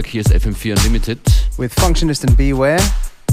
[0.00, 1.18] Nachmittag, hier ist FM4 Unlimited.
[1.58, 2.80] With Functionist and Beware,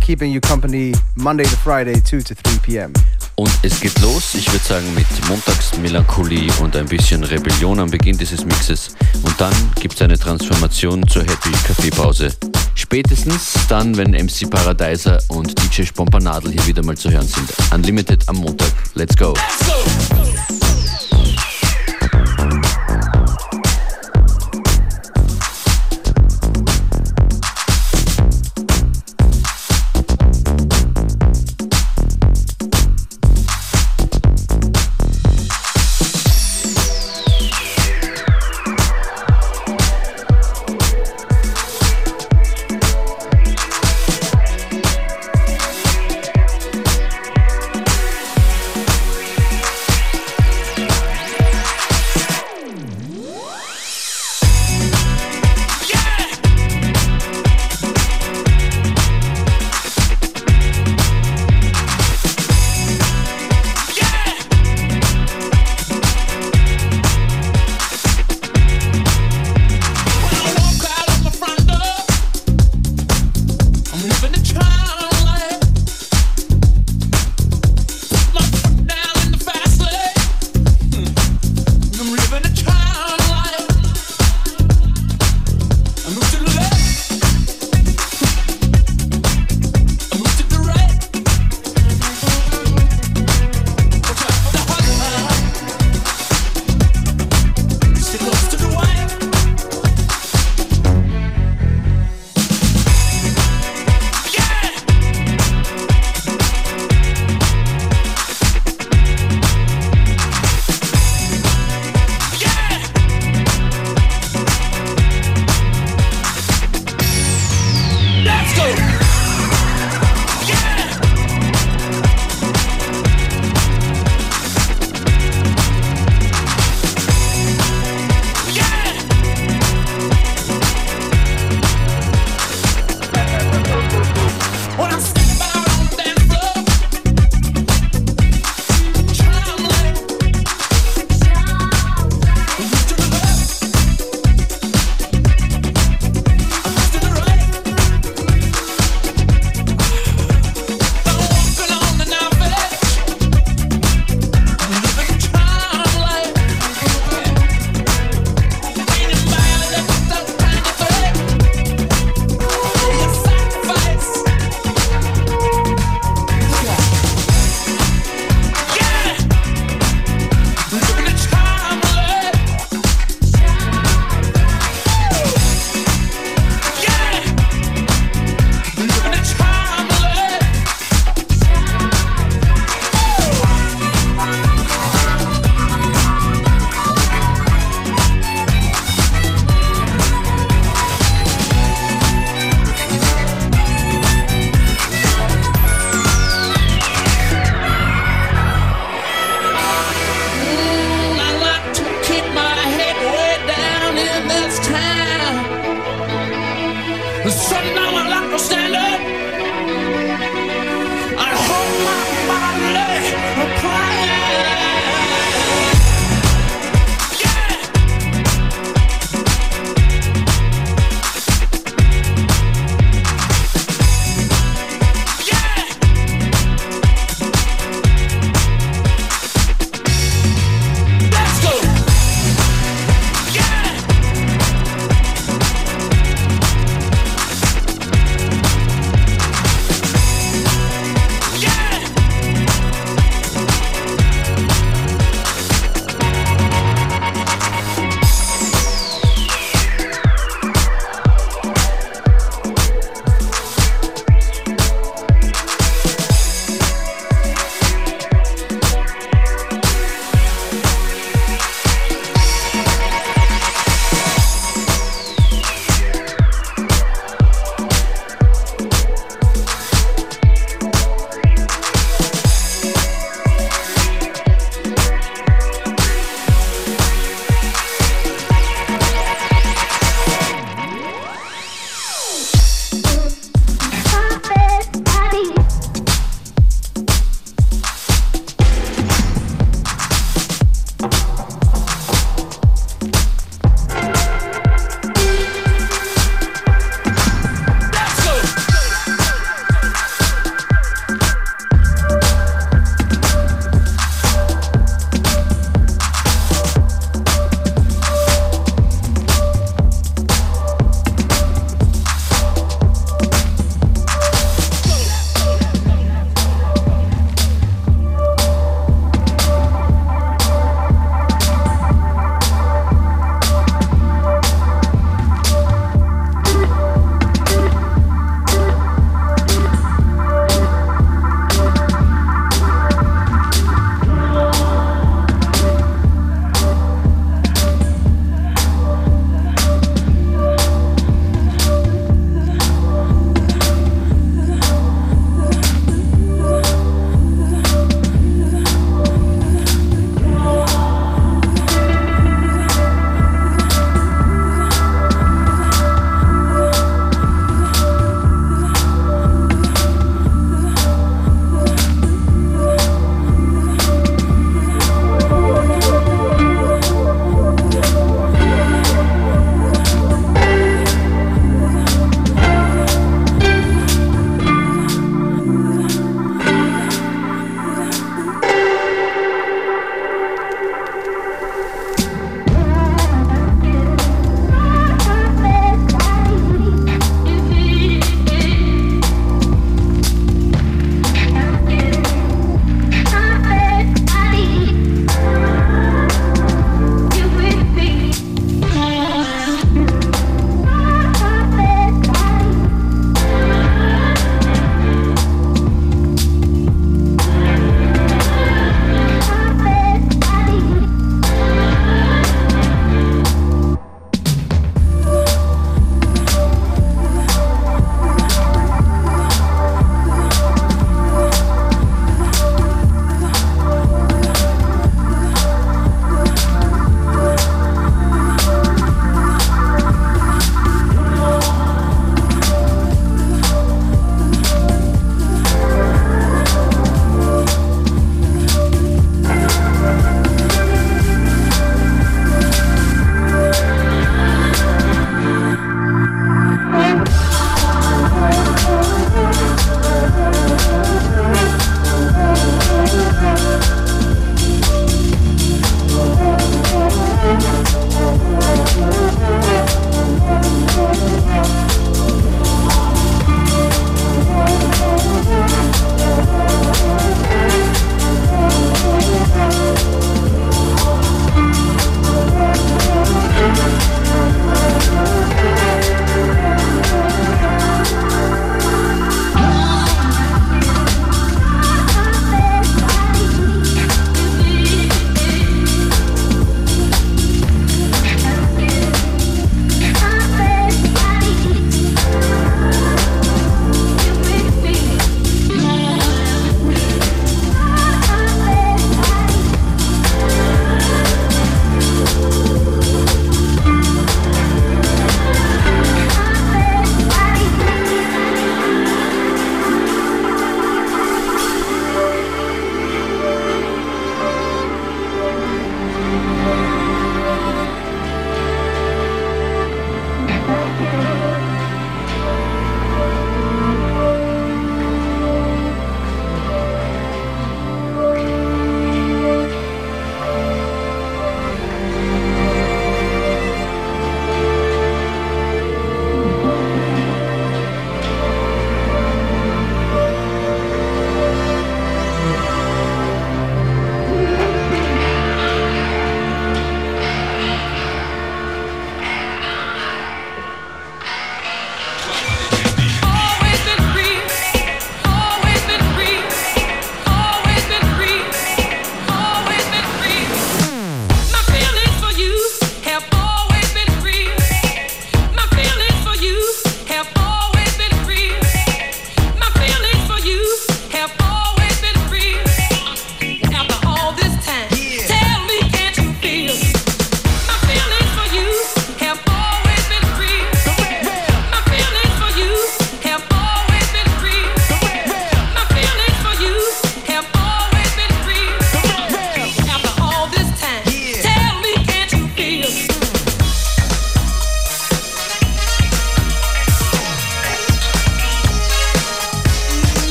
[0.00, 2.92] keeping you company Monday to Friday, 2 to 3 p.m.
[3.36, 8.16] Und es geht los, ich würde sagen, mit Montagsmelancholie und ein bisschen Rebellion am Beginn
[8.16, 8.94] dieses Mixes.
[9.22, 12.30] Und dann gibt es eine Transformation zur Happy Kaffeepause.
[12.74, 17.50] Spätestens dann, wenn MC Paradiser und DJ Spompanadel hier wieder mal zu hören sind.
[17.72, 18.72] Unlimited am Montag.
[18.94, 19.34] Let's go.
[19.34, 20.73] Let's go.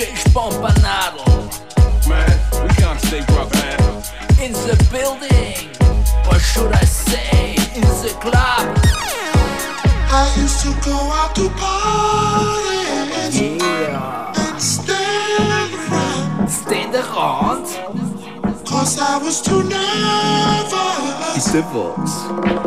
[0.00, 1.28] DJ Spompanadel.
[2.08, 3.78] Man, we can't stay broke, man.
[4.40, 5.68] In the building,
[6.32, 8.78] or should I say, in the club.
[10.12, 14.32] I used to go out to parties Yeah.
[14.38, 16.48] and stand around.
[16.48, 17.66] Stand around.
[18.66, 22.12] Cause I was too nervous Ist der was?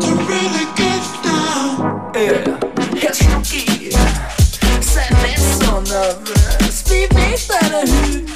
[0.05, 2.11] to really get down.
[2.13, 2.59] Yeah.
[3.01, 3.89] Herr Stucki,
[4.81, 6.43] sei nicht so nervös.
[6.43, 6.52] Beweg
[7.47, 7.85] better.
[7.91, 8.32] who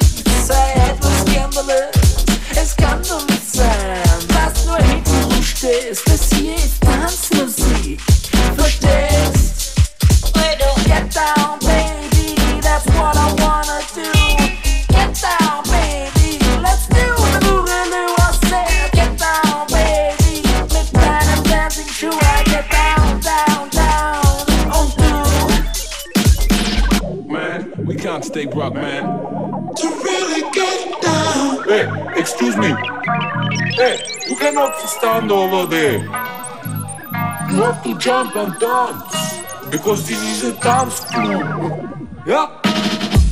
[33.78, 36.00] Hey, you cannot stand over there.
[36.00, 39.38] You have to jump and dance.
[39.70, 42.10] Because this is a dance club.
[42.26, 42.60] Yeah?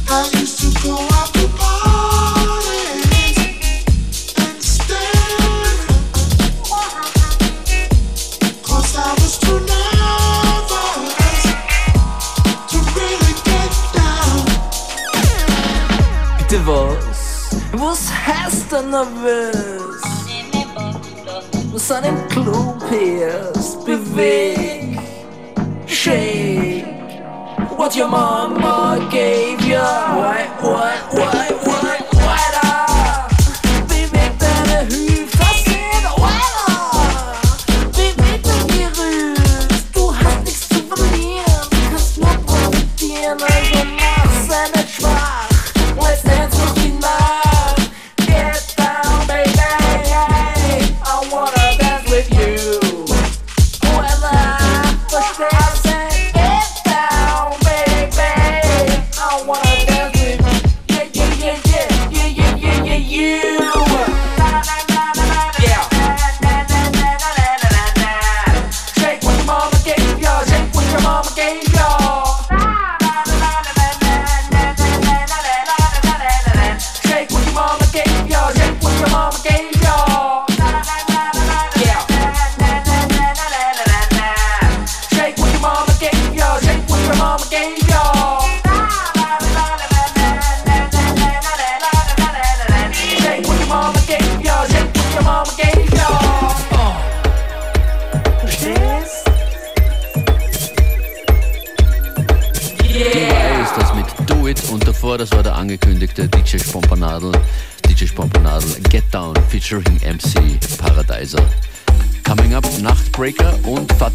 [0.07, 3.37] I used to go out to parties
[4.37, 5.79] and stand
[8.61, 11.41] Cause I was too nervous
[12.69, 14.45] to really get down.
[16.37, 17.49] Bitte was?
[17.73, 18.93] Was heißt denn
[21.75, 23.53] Bussen en Be
[23.85, 24.97] Beveg
[25.85, 26.85] Shake.
[27.75, 31.64] What your mama gave you Why, why, why, why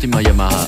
[0.04, 0.59] in my Yamaha.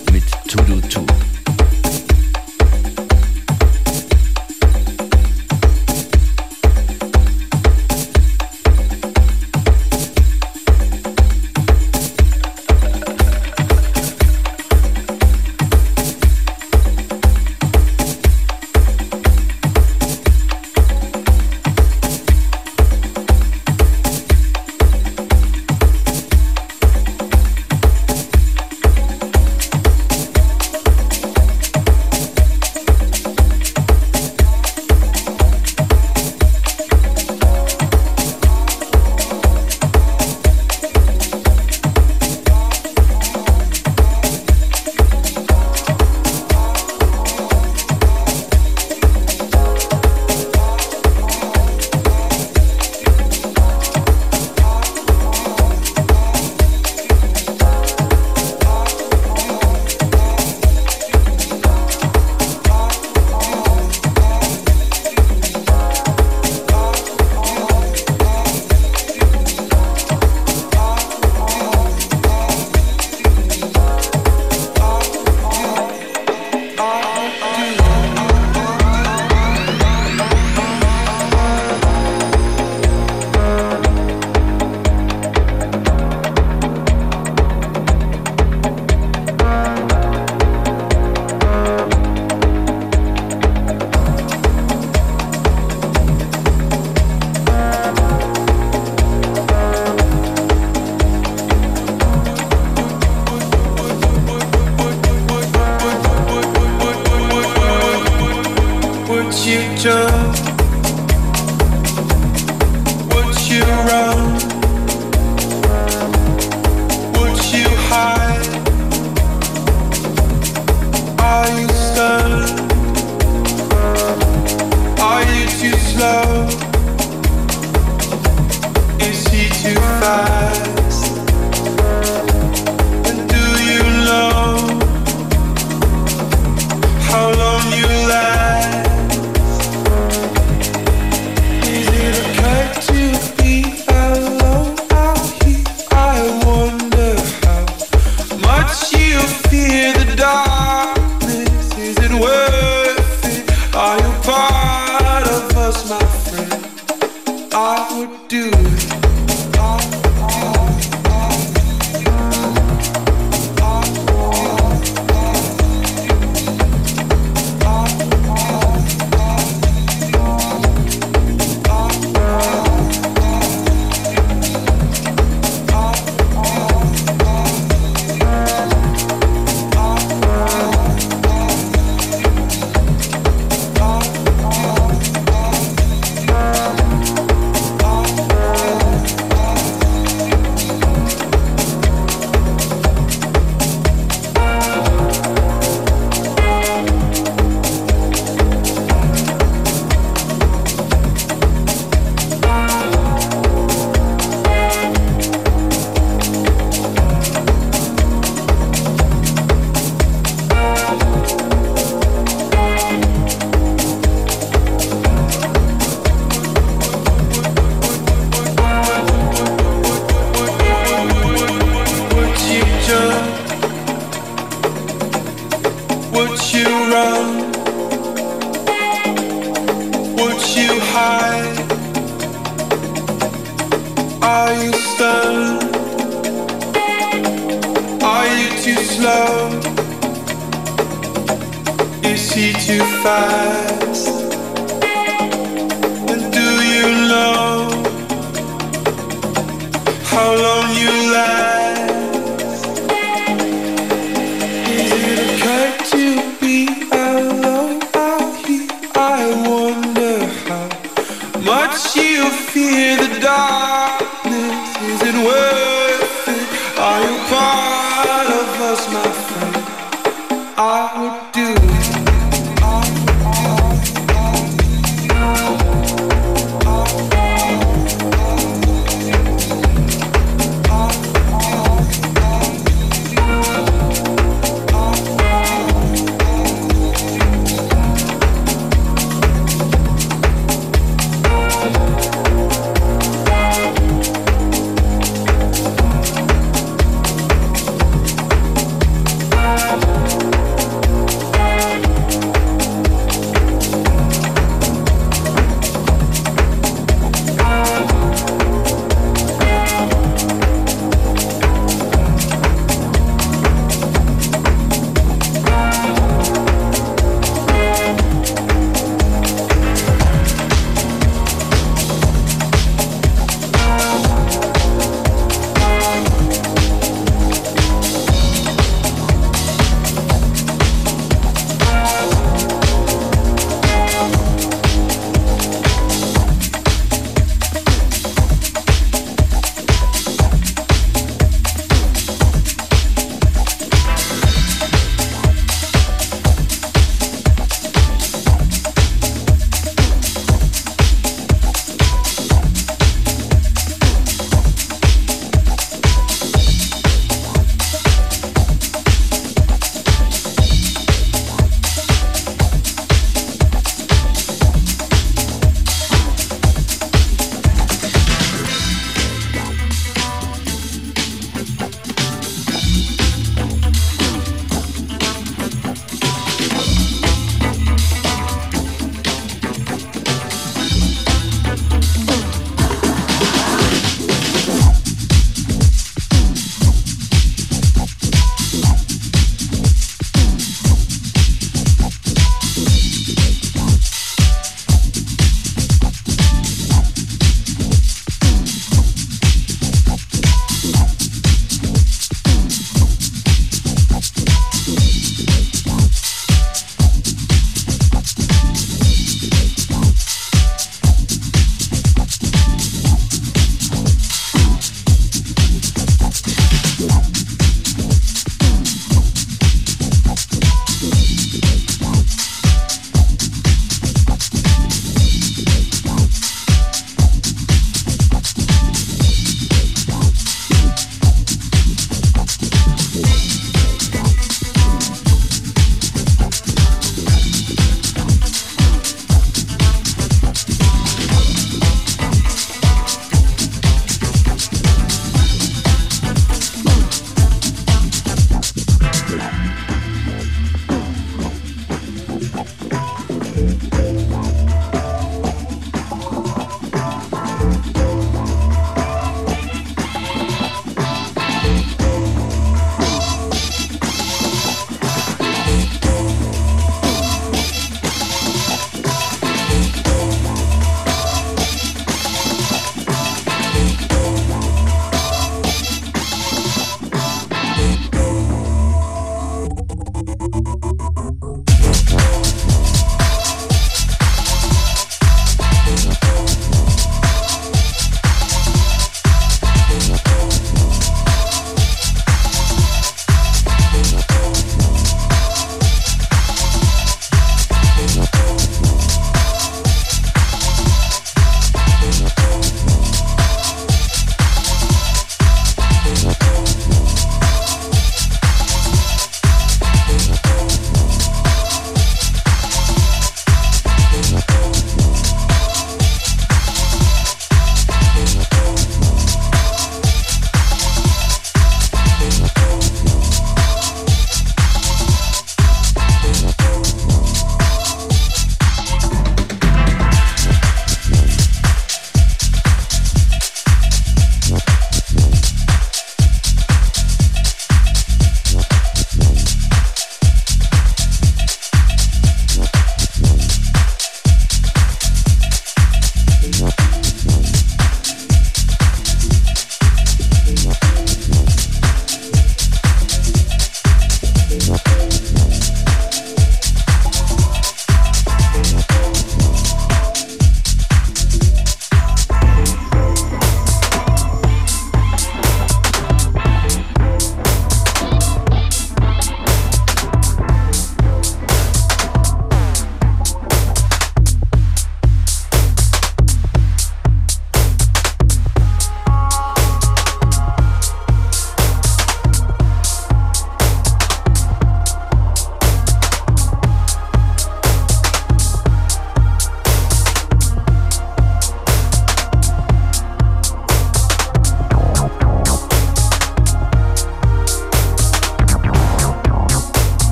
[109.46, 110.41] You jump?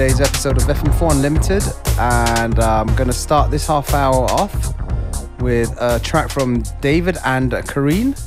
[0.00, 1.62] Today's episode of FM4 Unlimited,
[1.98, 4.74] and I'm gonna start this half hour off
[5.40, 8.18] with a track from David and Kareen,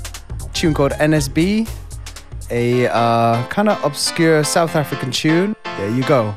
[0.53, 1.67] tune called NSB,
[2.51, 5.55] a uh, kind of obscure South African tune.
[5.63, 6.35] There you go.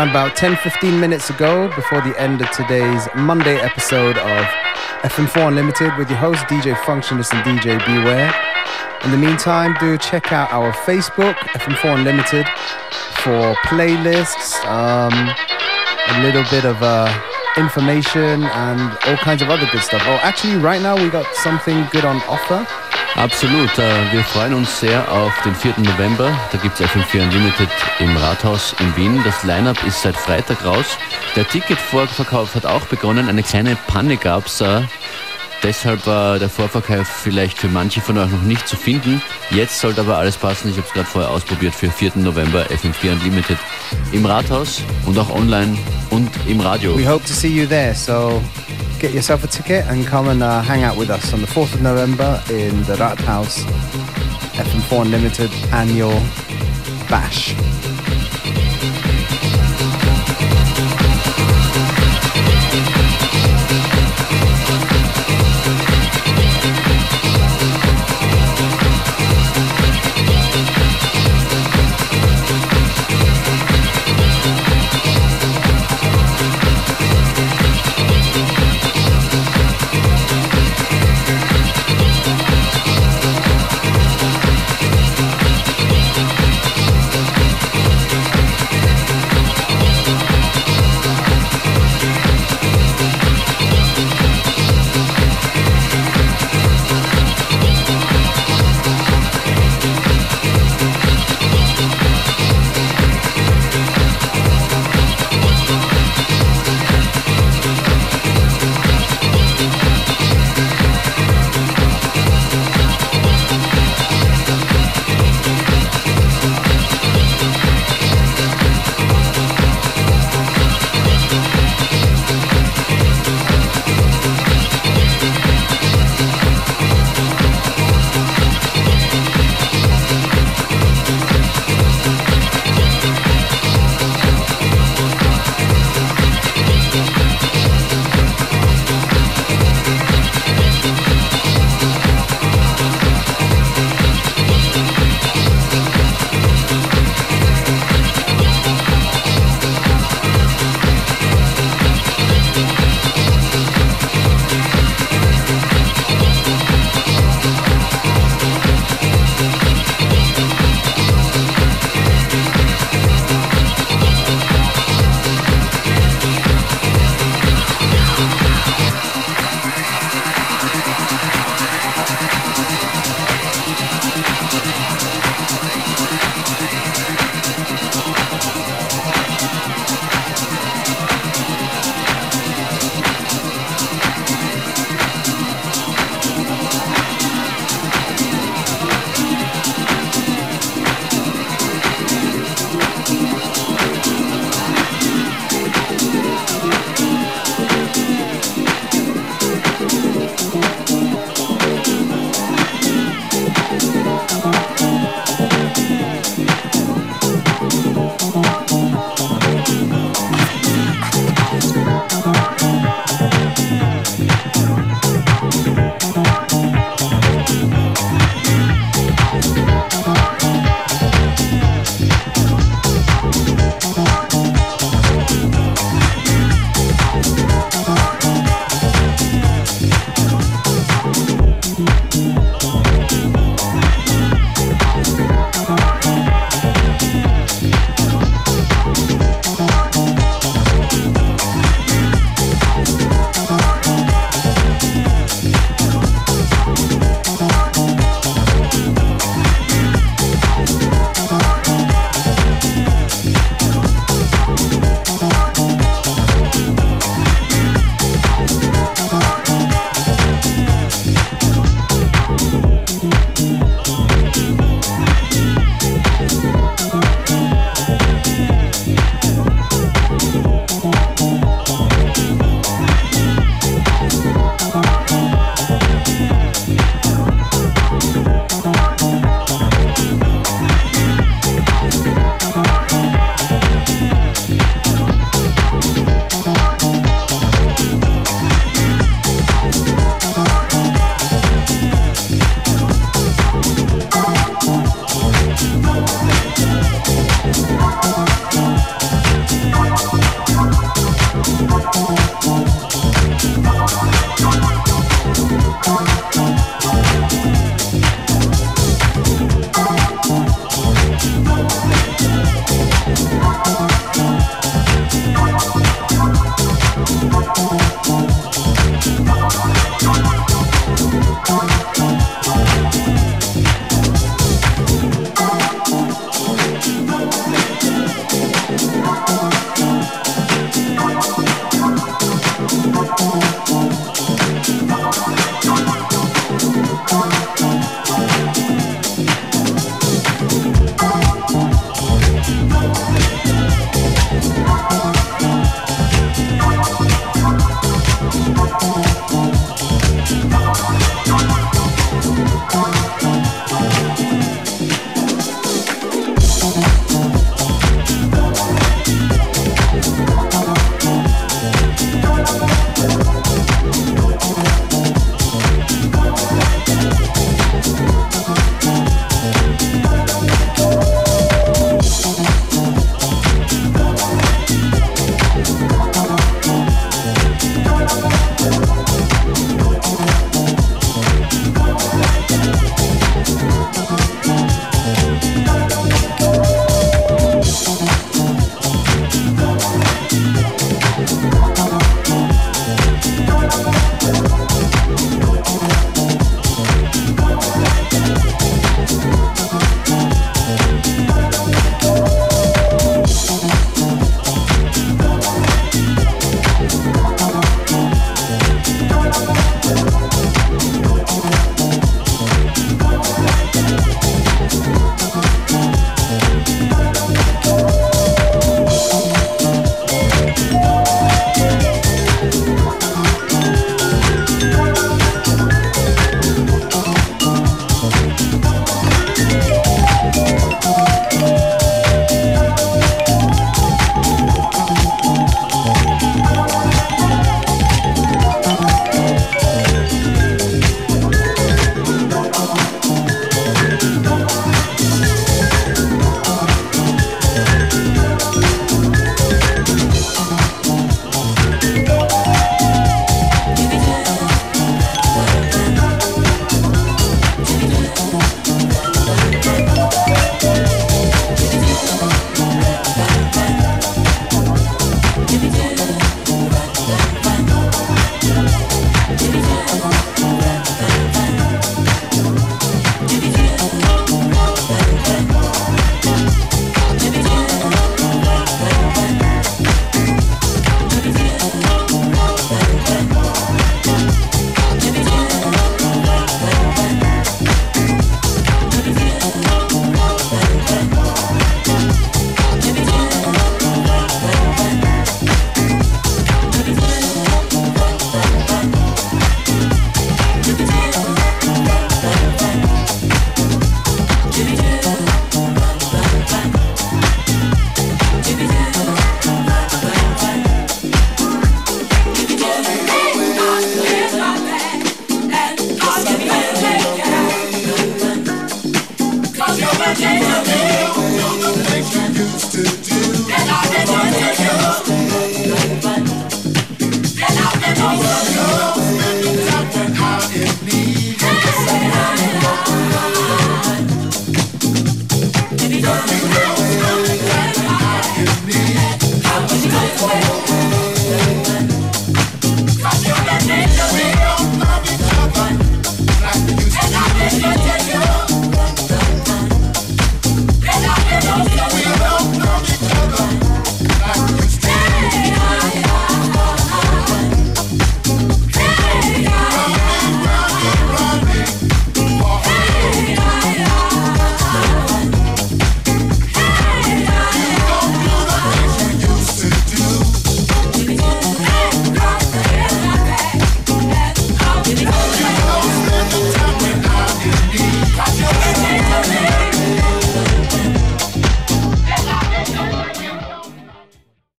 [0.00, 4.44] Around about 10 15 minutes ago before the end of today's Monday episode of
[5.04, 8.32] FM4 Unlimited with your host DJ Functionist and DJ Beware.
[9.04, 12.46] In the meantime, do check out our Facebook, FM4 Unlimited,
[13.20, 17.12] for playlists, um, a little bit of uh,
[17.58, 20.00] information, and all kinds of other good stuff.
[20.06, 22.66] Oh, actually, right now we got something good on offer.
[23.20, 23.78] Absolut.
[23.78, 25.74] Äh, Wir freuen uns sehr auf den 4.
[25.76, 26.32] November.
[26.52, 27.68] Da gibt es FM4 Unlimited
[27.98, 29.20] im Rathaus in Wien.
[29.24, 30.86] Das Line-Up ist seit Freitag raus.
[31.36, 33.28] Der Ticketvorverkauf hat auch begonnen.
[33.28, 34.64] Eine kleine Panne gab es.
[35.62, 39.20] Deshalb war der Vorverkauf vielleicht für manche von euch noch nicht zu finden.
[39.50, 40.70] Jetzt sollte aber alles passen.
[40.70, 42.12] Ich habe es gerade vorher ausprobiert für 4.
[42.14, 43.58] November FM4 Unlimited
[44.12, 45.76] im Rathaus und auch online
[46.08, 46.96] und im Radio.
[46.96, 48.42] We hope to see you there, so
[49.00, 51.72] get yourself a ticket and come and uh, hang out with us on the 4th
[51.72, 53.64] of November in the Rathaus
[54.52, 56.12] FM4 Unlimited annual
[57.08, 57.54] bash.